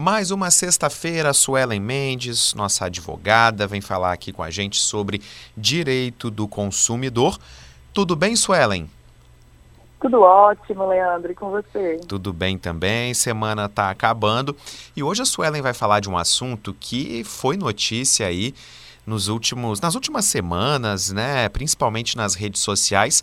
[0.00, 5.20] Mais uma sexta-feira, Suelen Mendes, nossa advogada, vem falar aqui com a gente sobre
[5.54, 7.38] direito do consumidor.
[7.92, 8.88] Tudo bem, Suelen?
[10.00, 12.00] Tudo ótimo, Leandro, e com você?
[12.08, 14.56] Tudo bem também, semana está acabando.
[14.96, 18.54] E hoje a Suelen vai falar de um assunto que foi notícia aí
[19.06, 23.22] nos últimos, nas últimas semanas, né, principalmente nas redes sociais,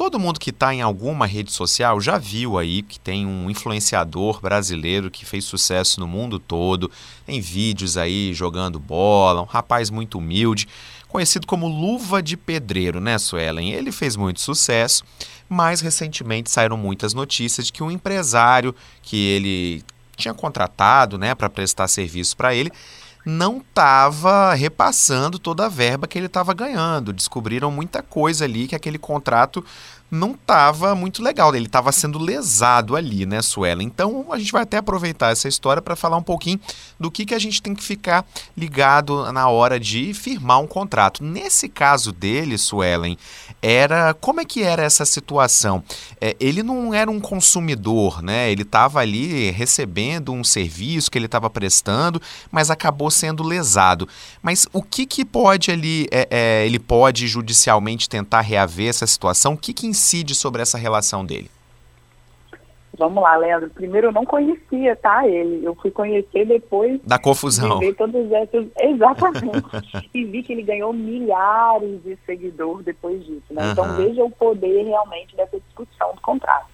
[0.00, 4.40] Todo mundo que está em alguma rede social já viu aí que tem um influenciador
[4.40, 6.90] brasileiro que fez sucesso no mundo todo,
[7.28, 10.66] em vídeos aí jogando bola, um rapaz muito humilde,
[11.06, 13.72] conhecido como Luva de Pedreiro, né, Suelen?
[13.72, 15.04] Ele fez muito sucesso,
[15.46, 19.84] mas recentemente saíram muitas notícias de que um empresário que ele
[20.16, 22.72] tinha contratado, né, para prestar serviço para ele,
[23.24, 27.12] não estava repassando toda a verba que ele estava ganhando.
[27.12, 29.64] Descobriram muita coisa ali que aquele contrato
[30.10, 31.54] não estava muito legal.
[31.54, 33.82] Ele estava sendo lesado ali, né, Suela?
[33.82, 36.60] Então a gente vai até aproveitar essa história para falar um pouquinho
[36.98, 41.22] do que, que a gente tem que ficar ligado na hora de firmar um contrato.
[41.22, 43.16] Nesse caso dele, Suelen,
[43.62, 45.82] era como é que era essa situação?
[46.20, 48.50] É, ele não era um consumidor, né?
[48.50, 54.08] Ele estava ali recebendo um serviço que ele estava prestando, mas acabou sendo lesado.
[54.42, 59.54] Mas o que que pode ali, é, é, ele pode judicialmente tentar reaver essa situação?
[59.54, 61.50] O que que incide sobre essa relação dele?
[62.98, 63.70] Vamos lá, Leandro.
[63.70, 65.64] Primeiro eu não conhecia, tá, ele.
[65.64, 67.78] Eu fui conhecer depois da confusão.
[67.78, 70.08] De ver todos esses, exatamente.
[70.12, 73.64] e vi que ele ganhou milhares de seguidores depois disso, né?
[73.64, 73.72] Uhum.
[73.72, 76.66] Então veja o poder realmente dessa discussão do contrato.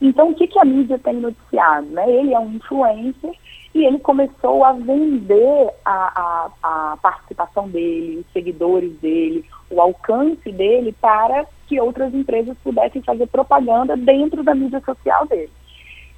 [0.00, 2.10] Então o que, que a mídia tem noticiado, né?
[2.10, 3.34] Ele é um influencer
[3.74, 10.50] e ele começou a vender a, a, a participação dele, os seguidores dele, o alcance
[10.50, 15.52] dele para que outras empresas pudessem fazer propaganda dentro da mídia social dele.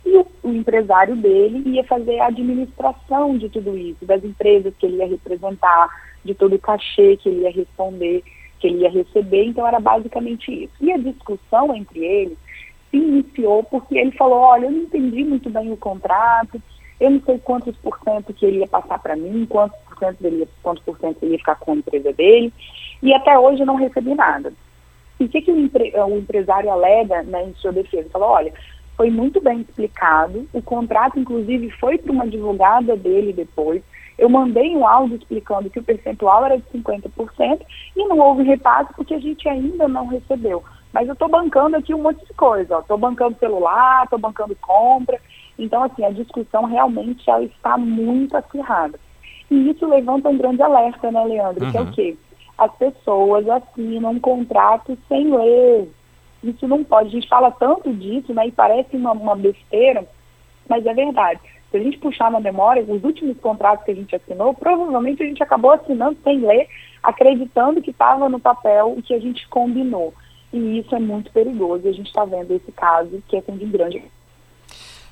[0.03, 4.87] E o, o, empresário dele ia fazer a administração de tudo isso, das empresas que
[4.87, 5.91] ele ia representar,
[6.25, 8.25] de todo o cachê que ele ia responder,
[8.59, 9.45] que ele ia receber.
[9.45, 10.73] Então era basicamente isso.
[10.81, 12.39] E a discussão entre eles
[12.91, 16.63] se iniciou porque ele falou, olha, eu não entendi muito bem o contrato,
[16.99, 20.23] eu não sei quantos por cento que ele ia passar para mim, quantos por cento
[20.23, 22.51] dele, quantos por cento ele ia ficar com a empresa dele,
[23.03, 24.51] e até hoje eu não recebi nada.
[25.23, 28.03] E o que, que o, empre, o empresário alega né, em sua defesa?
[28.03, 28.53] Ele falou, olha,
[28.97, 33.83] foi muito bem explicado, o contrato, inclusive, foi para uma advogada dele depois,
[34.19, 37.61] eu mandei um áudio explicando que o percentual era de 50%
[37.97, 40.63] e não houve repasse porque a gente ainda não recebeu.
[40.93, 45.21] Mas eu estou bancando aqui um monte de coisa, estou bancando celular, estou bancando compra,
[45.57, 48.99] então, assim, a discussão realmente já está muito acirrada.
[49.49, 51.65] E isso levanta um grande alerta, né, Leandro?
[51.65, 51.71] Uhum.
[51.71, 51.93] Que é o uhum.
[51.93, 52.17] quê?
[52.63, 55.91] As pessoas assinam um contrato sem ler.
[56.45, 57.09] Isso não pode.
[57.09, 58.47] A gente fala tanto disso, né?
[58.47, 60.07] E parece uma, uma besteira,
[60.69, 61.41] mas é verdade.
[61.73, 65.27] Se a gente puxar na memória, os últimos contratos que a gente assinou, provavelmente a
[65.27, 66.69] gente acabou assinando sem ler,
[67.03, 70.15] acreditando que estava no papel o que a gente combinou.
[70.53, 71.85] E isso é muito perigoso.
[71.85, 74.05] E a gente está vendo esse caso que é de grande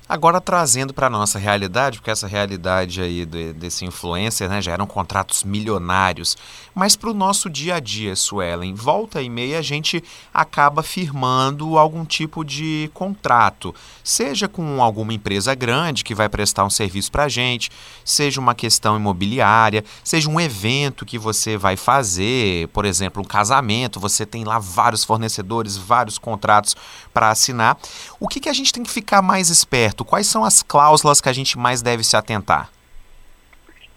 [0.09, 4.73] Agora trazendo para a nossa realidade, porque essa realidade aí de, desse influencer né, já
[4.73, 6.35] eram contratos milionários,
[6.75, 10.03] mas para o nosso dia a dia, Suelen, volta e meia a gente
[10.33, 13.73] acaba firmando algum tipo de contrato,
[14.03, 17.71] seja com alguma empresa grande que vai prestar um serviço para a gente,
[18.03, 23.99] seja uma questão imobiliária, seja um evento que você vai fazer, por exemplo, um casamento,
[23.99, 26.75] você tem lá vários fornecedores, vários contratos
[27.13, 27.77] para assinar.
[28.19, 29.90] O que, que a gente tem que ficar mais esperto?
[30.05, 32.69] Quais são as cláusulas que a gente mais deve se atentar?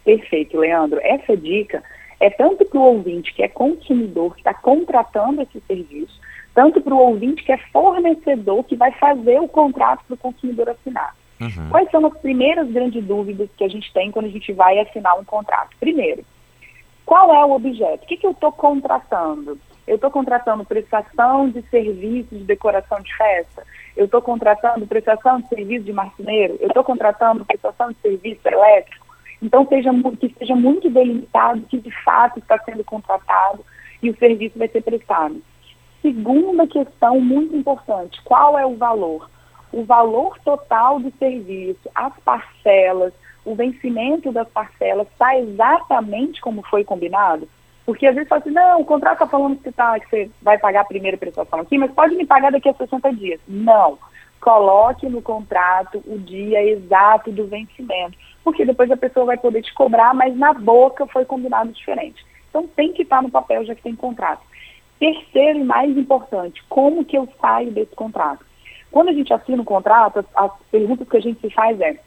[0.05, 1.01] Perfeito, Leandro.
[1.03, 1.83] Essa dica
[2.21, 6.21] é tanto para o ouvinte que é consumidor, que está contratando esse serviço,
[6.55, 10.69] tanto para o ouvinte que é fornecedor, que vai fazer o contrato para o consumidor
[10.71, 11.15] assinar.
[11.41, 11.69] Uhum.
[11.71, 15.19] Quais são as primeiras grandes dúvidas que a gente tem quando a gente vai assinar
[15.19, 15.77] um contrato?
[15.81, 16.25] Primeiro,
[17.05, 18.05] qual é o objeto?
[18.05, 19.59] O que, que eu estou contratando?
[19.87, 23.65] Eu estou contratando prestação de serviço de decoração de festa?
[23.97, 26.57] Eu estou contratando prestação de serviço de marceneiro?
[26.61, 29.05] Eu estou contratando prestação de serviço elétrico?
[29.41, 33.65] Então, seja, que seja muito delimitado que de fato está sendo contratado
[34.03, 35.41] e o serviço vai ser prestado.
[36.01, 39.31] Segunda questão muito importante: qual é o valor?
[39.73, 43.13] O valor total do serviço, as parcelas,
[43.45, 47.49] o vencimento das parcelas está exatamente como foi combinado?
[47.87, 50.59] Porque às vezes fala assim, não, o contrato está falando que, tá, que você vai
[50.59, 53.41] pagar a primeira prestação aqui, mas pode me pagar daqui a 60 dias.
[53.47, 53.99] Não.
[54.41, 58.17] Coloque no contrato o dia exato do vencimento.
[58.43, 62.25] Porque depois a pessoa vai poder te cobrar, mas na boca foi combinado diferente.
[62.49, 64.43] Então tem que estar no papel já que tem contrato.
[64.99, 68.45] Terceiro e mais importante, como que eu saio desse contrato?
[68.91, 71.99] Quando a gente assina um contrato, as, as perguntas que a gente se faz é,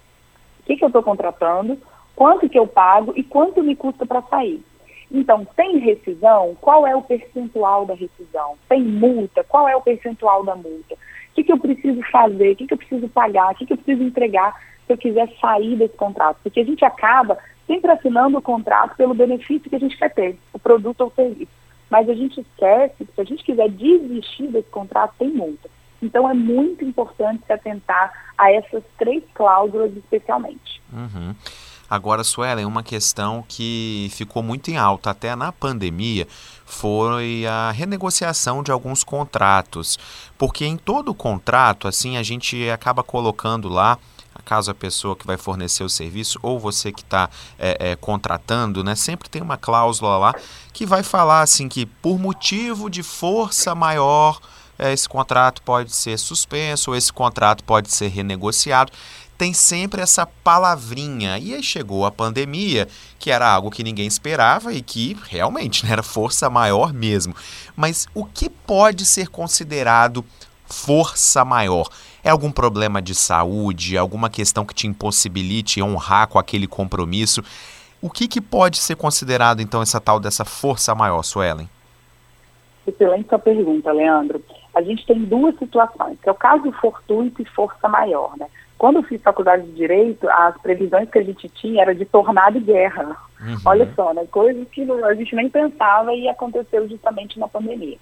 [0.65, 1.77] que, que eu estou contratando,
[2.15, 4.63] quanto que eu pago e quanto me custa para sair.
[5.11, 6.55] Então, tem rescisão?
[6.59, 8.57] Qual é o percentual da rescisão?
[8.67, 9.43] Tem multa?
[9.43, 10.95] Qual é o percentual da multa?
[10.95, 12.51] O que, que eu preciso fazer?
[12.51, 13.51] O que, que eu preciso pagar?
[13.51, 16.39] O que, que eu preciso entregar se eu quiser sair desse contrato?
[16.43, 20.37] Porque a gente acaba sempre assinando o contrato pelo benefício que a gente quer ter,
[20.53, 21.51] o produto ou serviço.
[21.89, 25.69] Mas a gente esquece que se a gente quiser desistir desse contrato, tem multa.
[26.01, 30.81] Então é muito importante se atentar a essas três cláusulas especialmente.
[30.91, 31.33] Uhum.
[31.89, 36.27] Agora, Suelen, uma questão que ficou muito em alta até na pandemia
[36.65, 39.97] foi a renegociação de alguns contratos.
[40.37, 43.97] Porque em todo contrato, assim, a gente acaba colocando lá
[44.45, 47.29] caso a pessoa que vai fornecer o serviço ou você que está
[47.59, 50.35] é, é, contratando, né, sempre tem uma cláusula lá
[50.71, 54.39] que vai falar assim que por motivo de força maior
[54.79, 58.91] é, esse contrato pode ser suspenso ou esse contrato pode ser renegociado
[59.37, 61.37] tem sempre essa palavrinha.
[61.37, 62.87] E aí chegou a pandemia,
[63.19, 67.35] que era algo que ninguém esperava e que realmente né, era força maior mesmo.
[67.75, 70.25] Mas o que pode ser considerado
[70.65, 71.87] força maior?
[72.23, 77.43] É algum problema de saúde, alguma questão que te impossibilite honrar com aquele compromisso?
[78.01, 81.69] O que, que pode ser considerado, então, essa tal dessa força maior, Suelen?
[82.85, 84.43] Excelente sua pergunta, Leandro.
[84.73, 88.47] A gente tem duas situações, que é o caso fortuito e força maior, né?
[88.77, 92.57] Quando eu fiz faculdade de Direito, as previsões que a gente tinha era de tornado
[92.57, 93.17] e guerra.
[93.41, 93.57] Uhum.
[93.65, 94.25] Olha só, né?
[94.29, 97.97] Coisas que a gente nem pensava e aconteceu justamente na pandemia.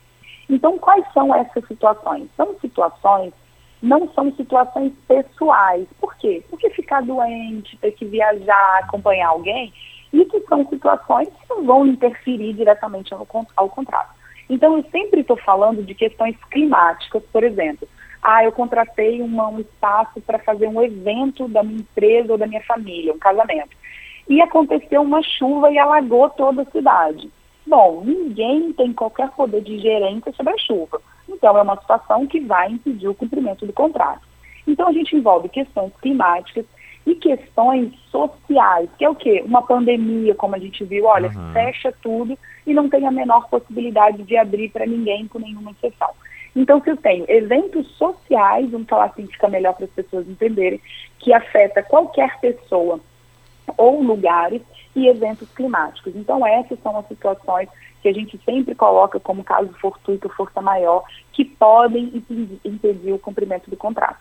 [0.50, 2.28] Então, quais são essas situações?
[2.36, 3.34] São situações,
[3.82, 5.88] não são situações pessoais.
[6.00, 6.44] Por quê?
[6.50, 9.74] Porque ficar doente, ter que viajar, acompanhar alguém,
[10.12, 13.26] isso são situações que não vão interferir diretamente ao,
[13.56, 14.14] ao contrato.
[14.50, 17.88] Então, eu sempre estou falando de questões climáticas, por exemplo
[18.28, 22.48] ah, eu contratei uma, um espaço para fazer um evento da minha empresa ou da
[22.48, 23.78] minha família, um casamento.
[24.28, 27.30] E aconteceu uma chuva e alagou toda a cidade.
[27.68, 31.00] Bom, ninguém tem qualquer poder de gerência sobre a chuva.
[31.30, 34.22] Então, é uma situação que vai impedir o cumprimento do contrato.
[34.66, 36.66] Então, a gente envolve questões climáticas
[37.06, 39.44] e questões sociais, que é o quê?
[39.46, 41.54] Uma pandemia, como a gente viu, olha, uhum.
[41.54, 42.36] fecha tudo
[42.66, 46.10] e não tem a menor possibilidade de abrir para ninguém com nenhuma exceção.
[46.56, 50.80] Então, se eu tenho eventos sociais, vamos falar assim, fica melhor para as pessoas entenderem,
[51.20, 53.00] que afeta qualquer pessoa
[53.78, 54.62] ou lugares
[54.96, 56.16] e eventos climáticos.
[56.16, 57.68] Então, essas são as situações
[58.02, 61.04] que a gente sempre coloca como caso fortuito, força maior,
[61.34, 62.24] que podem
[62.64, 64.20] impedir o cumprimento do contrato.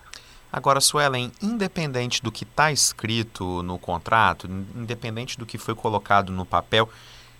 [0.51, 6.45] Agora, Suelen, independente do que está escrito no contrato, independente do que foi colocado no
[6.45, 6.89] papel,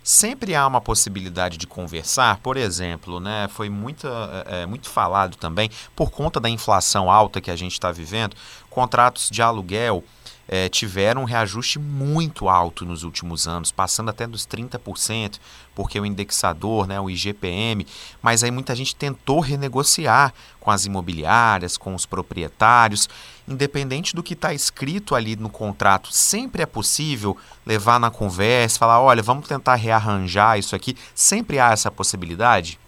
[0.06, 4.06] Sempre há uma possibilidade de conversar, por exemplo, né, foi muito,
[4.46, 8.36] é, muito falado também, por conta da inflação alta que a gente está vivendo,
[8.70, 10.04] contratos de aluguel
[10.48, 15.38] é, tiveram um reajuste muito alto nos últimos anos, passando até dos 30%,
[15.74, 17.86] porque o indexador, né, o IGPM,
[18.22, 23.08] mas aí muita gente tentou renegociar com as imobiliárias, com os proprietários,
[23.46, 29.00] independente do que está escrito ali no contrato, sempre é possível levar na conversa, falar,
[29.00, 32.78] olha, vamos tentar rearranjar isso aqui, sempre há essa possibilidade?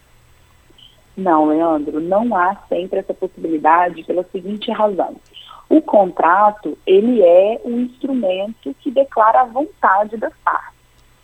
[1.16, 5.16] Não, Leandro, não há sempre essa possibilidade pela seguinte razão.
[5.69, 10.79] O contrato, ele é um instrumento que declara a vontade das partes.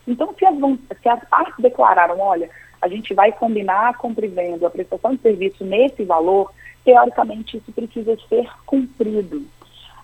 [0.06, 0.54] Então, se as,
[1.00, 6.04] se as partes declararam, olha, a gente vai combinar com a prestação de serviço nesse
[6.04, 6.52] valor,
[6.84, 9.42] teoricamente isso precisa ser cumprido.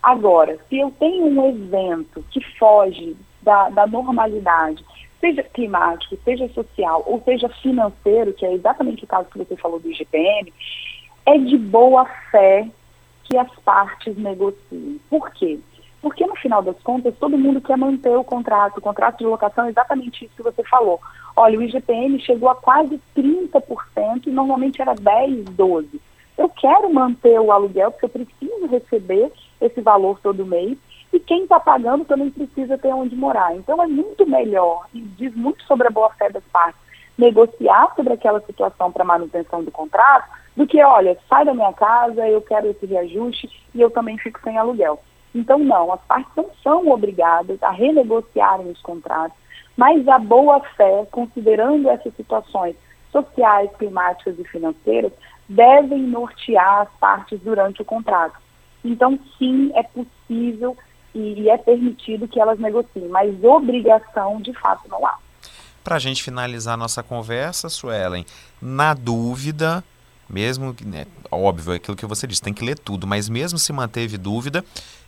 [0.02, 4.82] Agora, se eu tenho um evento que foge da, da normalidade,
[5.20, 9.78] seja climático, seja social ou seja financeiro, que é exatamente o caso que você falou
[9.78, 10.50] do IGPM,
[11.26, 12.66] é de boa fé
[13.30, 15.00] que as partes negociem.
[15.08, 15.60] Por quê?
[16.02, 18.78] Porque no final das contas, todo mundo quer manter o contrato.
[18.78, 21.00] O contrato de locação é exatamente isso que você falou.
[21.36, 26.00] Olha, o IGPM chegou a quase 30% e normalmente era 10, 12.
[26.36, 30.76] Eu quero manter o aluguel porque eu preciso receber esse valor todo mês
[31.12, 33.54] e quem está pagando também precisa ter onde morar.
[33.54, 36.80] Então é muito melhor e diz muito sobre a boa fé das partes
[37.20, 42.26] negociar sobre aquela situação para manutenção do contrato do que, olha, sai da minha casa,
[42.26, 44.98] eu quero esse reajuste e eu também fico sem aluguel.
[45.34, 49.36] Então, não, as partes não são obrigadas a renegociarem os contratos,
[49.76, 52.74] mas a boa fé, considerando essas situações
[53.12, 55.12] sociais, climáticas e financeiras,
[55.48, 58.38] devem nortear as partes durante o contrato.
[58.84, 60.76] Então, sim, é possível
[61.14, 65.18] e é permitido que elas negociem, mas obrigação, de fato, não há.
[65.82, 68.24] Para a gente finalizar nossa conversa, Suelen,
[68.60, 69.82] na dúvida,
[70.28, 73.72] mesmo, né, óbvio, é aquilo que você disse, tem que ler tudo, mas mesmo se
[73.72, 74.64] manteve dúvida,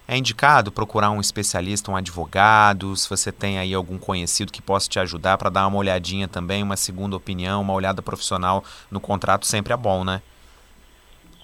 [0.08, 4.88] é indicado procurar um especialista, um advogado, se você tem aí algum conhecido que possa
[4.88, 9.46] te ajudar para dar uma olhadinha também, uma segunda opinião, uma olhada profissional no contrato
[9.46, 10.20] sempre é bom, né?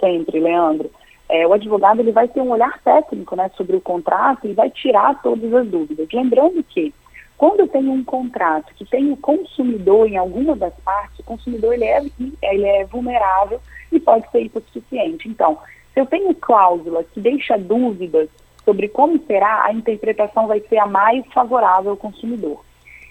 [0.01, 0.91] Sempre, Leandro.
[1.29, 4.71] É, o advogado ele vai ter um olhar técnico né, sobre o contrato e vai
[4.71, 6.09] tirar todas as dúvidas.
[6.13, 6.93] Lembrando que
[7.39, 11.73] quando eu tenho um contrato que tem o consumidor em alguma das partes, o consumidor
[11.73, 12.03] ele é,
[12.43, 13.61] ele é vulnerável
[13.93, 15.29] e pode ser hipossuficiente.
[15.29, 15.57] Então,
[15.95, 18.29] se eu tenho cláusula que deixa dúvidas
[18.65, 22.65] sobre como será, a interpretação vai ser a mais favorável ao consumidor.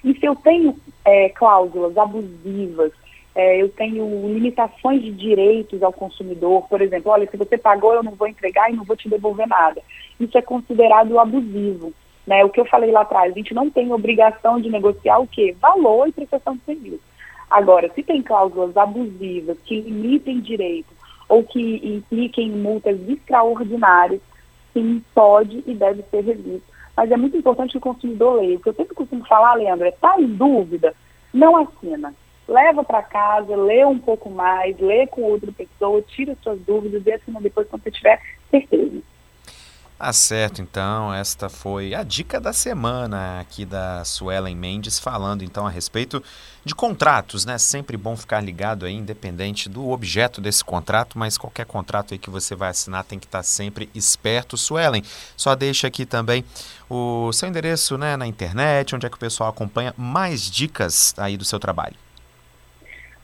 [0.04, 2.92] E se eu tenho é, cláusulas abusivas,
[3.34, 8.04] é, eu tenho limitações de direitos ao consumidor, por exemplo, olha, se você pagou, eu
[8.04, 9.82] não vou entregar e não vou te devolver nada.
[10.20, 11.94] Isso é considerado abusivo.
[12.28, 12.44] Né?
[12.44, 15.56] O que eu falei lá atrás, a gente não tem obrigação de negociar o quê?
[15.62, 17.02] Valor e prestação de serviço.
[17.50, 20.94] Agora, se tem cláusulas abusivas que limitem direitos
[21.30, 24.20] ou que impliquem multas extraordinárias,
[24.74, 26.68] sim, pode e deve ser revisto.
[26.96, 28.58] Mas é muito importante que o consumidor leia.
[28.58, 30.94] O que eu sempre costumo falar, Leandro, é está em dúvida,
[31.34, 32.14] não assina
[32.48, 37.12] leva para casa, lê um pouco mais, lê com outra pessoa, tira suas dúvidas e
[37.12, 39.02] assina depois quando você tiver certeza.
[39.98, 45.66] Tá certo, então, esta foi a dica da semana aqui da Suelen Mendes, falando então
[45.66, 46.22] a respeito
[46.64, 47.58] de contratos, né?
[47.58, 52.30] Sempre bom ficar ligado aí, independente do objeto desse contrato, mas qualquer contrato aí que
[52.30, 54.56] você vai assinar tem que estar sempre esperto.
[54.56, 55.02] Suelen,
[55.36, 56.46] só deixa aqui também
[56.88, 61.36] o seu endereço né, na internet, onde é que o pessoal acompanha mais dicas aí
[61.36, 61.96] do seu trabalho.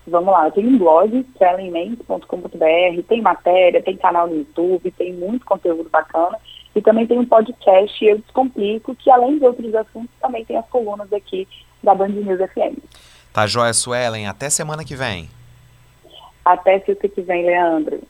[0.07, 5.45] Vamos lá, eu tenho um blog, sellinmentes.com.br, tem matéria, tem canal no YouTube, tem muito
[5.45, 6.39] conteúdo bacana.
[6.75, 10.67] E também tem um podcast, Eu Descomplico, que além de outros assuntos, também tem as
[10.67, 11.47] colunas aqui
[11.83, 12.79] da Band News FM.
[13.31, 14.27] Tá joia, Suelen.
[14.27, 15.29] Até semana que vem.
[16.43, 18.01] Até sexta que vem, Leandro.